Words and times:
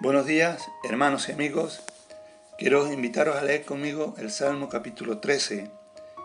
Buenos 0.00 0.26
días, 0.26 0.70
hermanos 0.82 1.28
y 1.28 1.32
amigos. 1.32 1.82
Quiero 2.58 2.92
invitaros 2.92 3.36
a 3.36 3.42
leer 3.42 3.64
conmigo 3.64 4.14
el 4.18 4.30
Salmo 4.30 4.68
capítulo 4.68 5.18
13, 5.18 5.70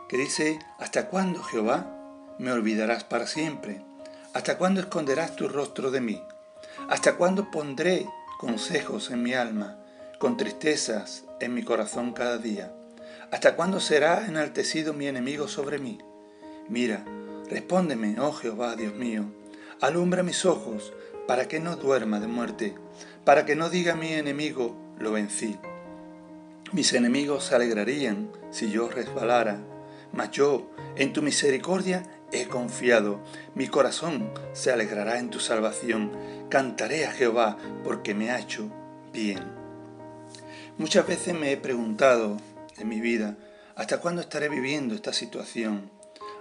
que 0.07 0.17
dice, 0.17 0.59
¿Hasta 0.79 1.07
cuándo, 1.07 1.41
Jehová, 1.41 1.87
me 2.39 2.51
olvidarás 2.51 3.03
para 3.03 3.27
siempre? 3.27 3.81
¿Hasta 4.33 4.57
cuándo 4.57 4.81
esconderás 4.81 5.35
tu 5.35 5.47
rostro 5.47 5.91
de 5.91 6.01
mí? 6.01 6.21
¿Hasta 6.89 7.15
cuándo 7.15 7.51
pondré 7.51 8.05
consejos 8.39 9.11
en 9.11 9.23
mi 9.23 9.33
alma, 9.33 9.77
con 10.17 10.35
tristezas 10.35 11.23
en 11.39 11.53
mi 11.53 11.63
corazón 11.63 12.13
cada 12.13 12.37
día? 12.37 12.73
¿Hasta 13.31 13.55
cuándo 13.55 13.79
será 13.79 14.25
enaltecido 14.25 14.93
mi 14.93 15.07
enemigo 15.07 15.47
sobre 15.47 15.77
mí? 15.77 15.99
Mira, 16.67 17.05
respóndeme, 17.49 18.19
oh 18.19 18.33
Jehová, 18.33 18.75
Dios 18.75 18.93
mío, 18.93 19.25
alumbra 19.81 20.23
mis 20.23 20.45
ojos, 20.45 20.91
para 21.27 21.47
que 21.47 21.59
no 21.59 21.75
duerma 21.75 22.19
de 22.19 22.25
muerte, 22.25 22.75
para 23.23 23.45
que 23.45 23.55
no 23.55 23.69
diga 23.69 23.95
mi 23.95 24.13
enemigo, 24.13 24.75
lo 24.99 25.11
vencí. 25.11 25.57
Mis 26.71 26.93
enemigos 26.93 27.45
se 27.45 27.55
alegrarían 27.55 28.31
si 28.51 28.69
yo 28.69 28.89
resbalara, 28.89 29.59
mas 30.11 30.31
yo, 30.31 30.69
en 30.95 31.13
tu 31.13 31.21
misericordia, 31.21 32.03
he 32.31 32.47
confiado. 32.47 33.19
Mi 33.55 33.67
corazón 33.67 34.31
se 34.53 34.71
alegrará 34.71 35.19
en 35.19 35.29
tu 35.29 35.39
salvación. 35.39 36.11
Cantaré 36.49 37.05
a 37.05 37.11
Jehová 37.11 37.57
porque 37.83 38.13
me 38.13 38.31
ha 38.31 38.39
hecho 38.39 38.69
bien. 39.11 39.39
Muchas 40.77 41.07
veces 41.07 41.33
me 41.33 41.51
he 41.51 41.57
preguntado 41.57 42.37
en 42.77 42.87
mi 42.87 43.01
vida, 43.01 43.35
¿hasta 43.75 43.99
cuándo 43.99 44.21
estaré 44.21 44.49
viviendo 44.49 44.95
esta 44.95 45.13
situación? 45.13 45.91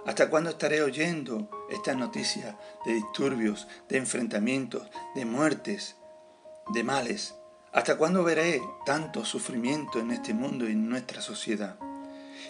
¿Hasta 0.05 0.29
cuándo 0.29 0.49
estaré 0.49 0.81
oyendo 0.81 1.49
estas 1.69 1.97
noticias 1.97 2.55
de 2.85 2.93
disturbios, 2.93 3.67
de 3.89 3.97
enfrentamientos, 3.97 4.87
de 5.13 5.25
muertes, 5.25 5.97
de 6.73 6.83
males? 6.83 7.35
¿Hasta 7.71 7.97
cuándo 7.97 8.23
veré 8.23 8.61
tanto 8.85 9.25
sufrimiento 9.25 9.99
en 9.99 10.11
este 10.11 10.33
mundo 10.33 10.67
y 10.67 10.71
en 10.71 10.89
nuestra 10.89 11.21
sociedad? 11.21 11.77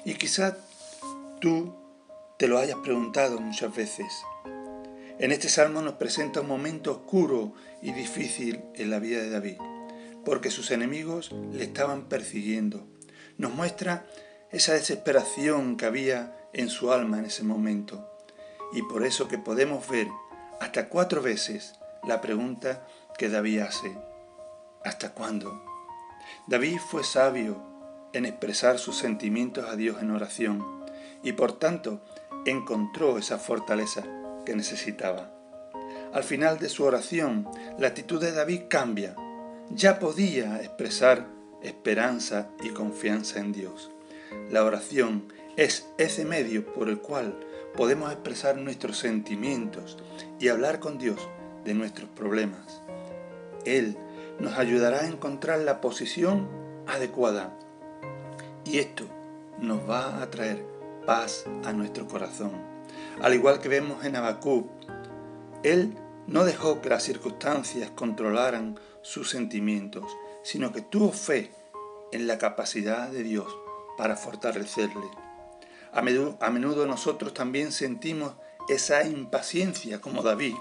Y 0.05 0.13
quizás 0.13 0.55
tú 1.41 1.75
te 2.37 2.47
lo 2.47 2.57
hayas 2.57 2.77
preguntado 2.77 3.39
muchas 3.39 3.75
veces. 3.75 4.07
En 5.19 5.33
este 5.33 5.49
salmo 5.49 5.81
nos 5.81 5.95
presenta 5.95 6.39
un 6.41 6.47
momento 6.47 6.91
oscuro 6.91 7.53
y 7.81 7.91
difícil 7.91 8.61
en 8.75 8.89
la 8.89 8.99
vida 8.99 9.21
de 9.21 9.29
David, 9.29 9.57
porque 10.23 10.49
sus 10.51 10.71
enemigos 10.71 11.33
le 11.51 11.65
estaban 11.65 12.03
persiguiendo. 12.05 12.87
Nos 13.37 13.53
muestra 13.53 14.05
esa 14.51 14.73
desesperación 14.73 15.75
que 15.75 15.85
había 15.85 16.35
en 16.53 16.69
su 16.69 16.93
alma 16.93 17.19
en 17.19 17.25
ese 17.25 17.43
momento. 17.43 18.09
Y 18.73 18.83
por 18.83 19.05
eso 19.05 19.27
que 19.27 19.37
podemos 19.37 19.87
ver 19.89 20.07
hasta 20.61 20.87
cuatro 20.87 21.21
veces 21.21 21.73
la 22.07 22.21
pregunta 22.21 22.87
que 23.19 23.29
David 23.29 23.59
hace. 23.59 23.95
¿Hasta 24.85 25.13
cuándo? 25.13 25.61
David 26.47 26.77
fue 26.79 27.03
sabio 27.03 27.61
en 28.13 28.25
expresar 28.25 28.79
sus 28.79 28.97
sentimientos 28.97 29.69
a 29.69 29.75
Dios 29.75 30.01
en 30.01 30.11
oración 30.11 30.65
y 31.21 31.33
por 31.33 31.59
tanto 31.59 31.99
encontró 32.45 33.17
esa 33.17 33.37
fortaleza 33.37 34.03
que 34.45 34.55
necesitaba. 34.55 35.31
Al 36.13 36.23
final 36.23 36.59
de 36.59 36.69
su 36.69 36.85
oración, 36.85 37.45
la 37.77 37.89
actitud 37.89 38.21
de 38.21 38.31
David 38.31 38.63
cambia. 38.69 39.15
Ya 39.69 39.99
podía 39.99 40.61
expresar 40.61 41.27
esperanza 41.61 42.47
y 42.63 42.69
confianza 42.69 43.39
en 43.39 43.51
Dios. 43.51 43.91
La 44.49 44.63
oración 44.63 45.27
es 45.57 45.89
ese 45.97 46.23
medio 46.23 46.65
por 46.73 46.87
el 46.87 46.99
cual 46.99 47.37
podemos 47.75 48.13
expresar 48.13 48.55
nuestros 48.55 48.97
sentimientos 48.97 49.97
y 50.39 50.47
hablar 50.47 50.79
con 50.79 50.97
Dios 50.97 51.19
de 51.65 51.73
nuestros 51.73 52.09
problemas. 52.11 52.81
Él 53.65 53.97
nos 54.39 54.57
ayudará 54.57 55.01
a 55.01 55.07
encontrar 55.07 55.59
la 55.59 55.81
posición 55.81 56.47
adecuada 56.87 57.53
y 58.65 58.79
esto 58.79 59.05
nos 59.59 59.89
va 59.89 60.21
a 60.21 60.29
traer 60.29 60.65
paz 61.05 61.45
a 61.65 61.73
nuestro 61.73 62.07
corazón. 62.07 62.51
Al 63.21 63.33
igual 63.33 63.59
que 63.59 63.69
vemos 63.69 64.05
en 64.05 64.15
Habacuc, 64.15 64.67
él 65.63 65.95
no 66.27 66.45
dejó 66.45 66.81
que 66.81 66.89
las 66.89 67.03
circunstancias 67.03 67.91
controlaran 67.91 68.79
sus 69.01 69.29
sentimientos, 69.29 70.05
sino 70.43 70.71
que 70.71 70.81
tuvo 70.81 71.11
fe 71.11 71.51
en 72.11 72.27
la 72.27 72.37
capacidad 72.37 73.09
de 73.09 73.23
Dios 73.23 73.47
para 73.97 74.15
fortalecerle. 74.15 75.09
A 75.91 76.01
menudo, 76.01 76.37
a 76.39 76.49
menudo 76.49 76.85
nosotros 76.85 77.33
también 77.33 77.71
sentimos 77.71 78.33
esa 78.69 79.03
impaciencia 79.05 79.99
como 79.99 80.21
David. 80.21 80.55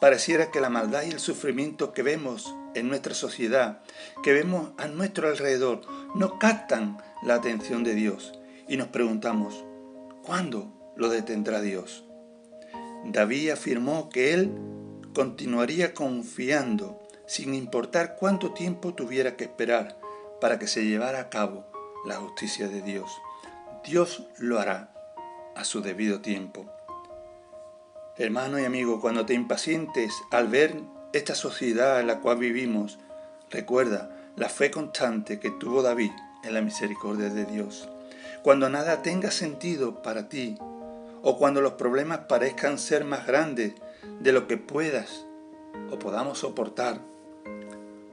Pareciera 0.00 0.50
que 0.50 0.60
la 0.60 0.70
maldad 0.70 1.02
y 1.02 1.10
el 1.10 1.20
sufrimiento 1.20 1.92
que 1.92 2.02
vemos 2.02 2.54
en 2.74 2.88
nuestra 2.88 3.14
sociedad, 3.14 3.80
que 4.22 4.32
vemos 4.32 4.70
a 4.78 4.86
nuestro 4.86 5.28
alrededor, 5.28 5.80
no 6.14 6.38
captan 6.38 6.98
la 7.22 7.34
atención 7.34 7.84
de 7.84 7.94
Dios 7.94 8.32
y 8.68 8.76
nos 8.76 8.88
preguntamos, 8.88 9.64
¿cuándo 10.22 10.72
lo 10.96 11.08
detendrá 11.08 11.60
Dios? 11.60 12.04
David 13.04 13.50
afirmó 13.50 14.08
que 14.08 14.32
él 14.34 14.52
continuaría 15.14 15.94
confiando 15.94 17.00
sin 17.26 17.54
importar 17.54 18.16
cuánto 18.16 18.52
tiempo 18.52 18.94
tuviera 18.94 19.36
que 19.36 19.44
esperar 19.44 19.98
para 20.40 20.58
que 20.58 20.66
se 20.66 20.84
llevara 20.84 21.20
a 21.20 21.30
cabo 21.30 21.66
la 22.04 22.16
justicia 22.16 22.68
de 22.68 22.82
Dios. 22.82 23.10
Dios 23.84 24.26
lo 24.38 24.58
hará 24.58 24.92
a 25.54 25.64
su 25.64 25.80
debido 25.80 26.20
tiempo. 26.20 26.70
Hermano 28.16 28.58
y 28.58 28.64
amigo, 28.64 29.00
cuando 29.00 29.26
te 29.26 29.34
impacientes 29.34 30.12
al 30.30 30.48
ver 30.48 30.80
esta 31.12 31.34
sociedad 31.34 32.00
en 32.00 32.06
la 32.06 32.20
cual 32.20 32.38
vivimos, 32.38 32.98
recuerda 33.50 34.16
la 34.36 34.48
fe 34.48 34.70
constante 34.70 35.40
que 35.40 35.50
tuvo 35.50 35.82
David 35.82 36.12
en 36.44 36.54
la 36.54 36.60
misericordia 36.60 37.28
de 37.30 37.46
Dios. 37.46 37.88
Cuando 38.42 38.68
nada 38.68 39.02
tenga 39.02 39.30
sentido 39.30 40.02
para 40.02 40.28
ti, 40.28 40.56
o 41.22 41.36
cuando 41.36 41.60
los 41.60 41.74
problemas 41.74 42.20
parezcan 42.28 42.78
ser 42.78 43.04
más 43.04 43.26
grandes 43.26 43.74
de 44.20 44.32
lo 44.32 44.46
que 44.46 44.56
puedas 44.56 45.26
o 45.90 45.98
podamos 45.98 46.38
soportar, 46.38 47.00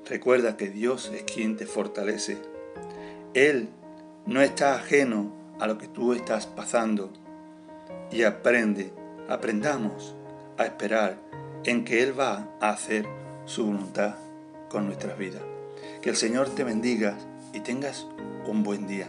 Recuerda 0.10 0.56
que 0.56 0.70
Dios 0.70 1.12
es 1.14 1.24
quien 1.24 1.58
te 1.58 1.66
fortalece. 1.66 2.38
Él 3.34 3.68
no 4.26 4.42
está 4.42 4.76
ajeno 4.76 5.34
a 5.60 5.68
lo 5.68 5.78
que 5.78 5.88
tú 5.88 6.14
estás 6.14 6.48
pasando. 6.48 7.12
Y 8.10 8.24
aprende, 8.24 8.94
aprendamos 9.30 10.16
a 10.58 10.66
esperar 10.66 11.18
en 11.64 11.84
que 11.84 12.04
Él 12.04 12.20
va 12.20 12.48
a 12.60 12.70
hacer 12.70 13.06
su 13.46 13.66
voluntad 13.66 14.16
con 14.70 14.86
nuestras 14.86 15.18
vidas. 15.18 15.42
Que 16.02 16.10
el 16.10 16.16
Señor 16.16 16.50
te 16.56 16.64
bendiga 16.64 17.18
y 17.54 17.62
tengas 17.62 18.08
un 18.46 18.64
buen 18.64 18.88
día. 18.88 19.08